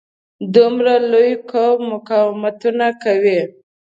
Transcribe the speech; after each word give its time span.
دومره 0.55 0.93
لوی 1.11 1.31
قوم 1.51 1.79
مقاومتونه 1.91 2.87
کوي. 3.03 3.41